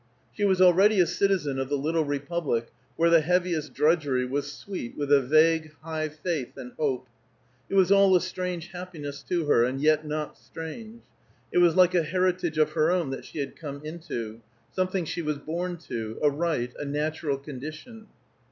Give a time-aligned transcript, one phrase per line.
[0.33, 4.97] She was already a citizen of the little republic where the heaviest drudgery was sweet
[4.97, 7.07] with a vague, high faith and hope.
[7.69, 11.03] It was all a strange happiness to her, and yet not strange.
[11.51, 14.41] It was like a heritage of her own that she had come into;
[14.71, 18.07] something she was born to, a right, a natural condition.